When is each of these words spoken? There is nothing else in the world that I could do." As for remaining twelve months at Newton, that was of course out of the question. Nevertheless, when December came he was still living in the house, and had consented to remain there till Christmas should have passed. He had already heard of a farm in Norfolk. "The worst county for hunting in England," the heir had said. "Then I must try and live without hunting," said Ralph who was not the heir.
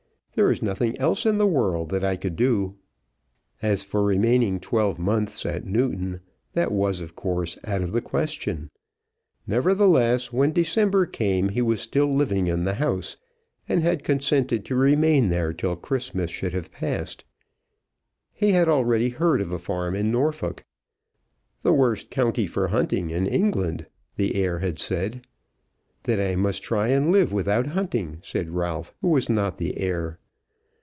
There 0.33 0.49
is 0.49 0.61
nothing 0.61 0.97
else 0.97 1.25
in 1.25 1.39
the 1.39 1.45
world 1.45 1.89
that 1.89 2.05
I 2.05 2.15
could 2.15 2.37
do." 2.37 2.77
As 3.61 3.83
for 3.83 4.01
remaining 4.01 4.61
twelve 4.61 4.97
months 4.97 5.45
at 5.45 5.65
Newton, 5.65 6.21
that 6.53 6.71
was 6.71 7.01
of 7.01 7.17
course 7.17 7.57
out 7.65 7.81
of 7.81 7.91
the 7.91 8.01
question. 8.01 8.71
Nevertheless, 9.45 10.31
when 10.31 10.53
December 10.53 11.05
came 11.05 11.49
he 11.49 11.61
was 11.61 11.81
still 11.81 12.07
living 12.11 12.47
in 12.47 12.63
the 12.63 12.75
house, 12.75 13.17
and 13.67 13.83
had 13.83 14.05
consented 14.05 14.63
to 14.65 14.75
remain 14.75 15.29
there 15.29 15.51
till 15.51 15.75
Christmas 15.75 16.31
should 16.31 16.53
have 16.53 16.71
passed. 16.71 17.25
He 18.31 18.51
had 18.53 18.69
already 18.69 19.09
heard 19.09 19.41
of 19.41 19.51
a 19.51 19.59
farm 19.59 19.95
in 19.95 20.13
Norfolk. 20.13 20.63
"The 21.61 21.73
worst 21.73 22.09
county 22.09 22.47
for 22.47 22.69
hunting 22.69 23.09
in 23.09 23.27
England," 23.27 23.85
the 24.15 24.33
heir 24.35 24.59
had 24.59 24.79
said. 24.79 25.27
"Then 26.03 26.19
I 26.21 26.35
must 26.37 26.63
try 26.63 26.87
and 26.87 27.11
live 27.11 27.33
without 27.33 27.67
hunting," 27.67 28.19
said 28.23 28.49
Ralph 28.51 28.93
who 29.01 29.09
was 29.09 29.29
not 29.29 29.57
the 29.57 29.77
heir. 29.77 30.17